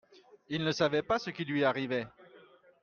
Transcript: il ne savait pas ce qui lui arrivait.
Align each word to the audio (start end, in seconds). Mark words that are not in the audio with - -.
il 0.47 0.63
ne 0.63 0.71
savait 0.71 1.03
pas 1.03 1.19
ce 1.19 1.29
qui 1.29 1.45
lui 1.45 1.63
arrivait. 1.63 2.07